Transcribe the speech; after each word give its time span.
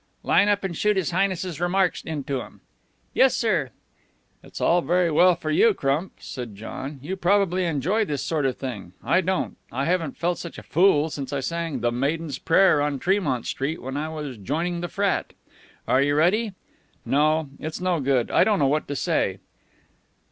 "Line 0.23 0.49
up 0.49 0.63
and 0.63 0.75
shoot 0.75 0.97
His 0.97 1.11
Highness's 1.11 1.61
remarks 1.61 2.01
into 2.03 2.41
'em." 2.41 2.61
"Yes, 3.13 3.35
sir. 3.37 3.69
"It's 4.41 4.59
all 4.59 4.81
very 4.81 5.11
well 5.11 5.35
for 5.35 5.51
you, 5.51 5.75
Crump," 5.75 6.13
said 6.17 6.55
John. 6.55 6.97
"You 7.03 7.15
probably 7.15 7.65
enjoy 7.65 8.05
this 8.05 8.23
sort 8.23 8.47
of 8.47 8.57
thing. 8.57 8.93
I 9.03 9.21
don't. 9.21 9.57
I 9.71 9.85
haven't 9.85 10.17
felt 10.17 10.39
such 10.39 10.57
a 10.57 10.63
fool 10.63 11.11
since 11.11 11.31
I 11.31 11.39
sang 11.39 11.81
'The 11.81 11.91
Maiden's 11.91 12.39
Prayer' 12.39 12.81
on 12.81 12.97
Tremont 12.97 13.45
Street 13.45 13.79
when 13.79 13.95
I 13.95 14.09
was 14.09 14.37
joining 14.39 14.81
the 14.81 14.87
frat. 14.87 15.33
Are 15.87 16.01
you 16.01 16.15
ready? 16.15 16.53
No, 17.05 17.51
it's 17.59 17.79
no 17.79 17.99
good. 17.99 18.31
I 18.31 18.43
don't 18.43 18.57
know 18.57 18.65
what 18.65 18.87
to 18.87 18.95
say." 18.95 19.37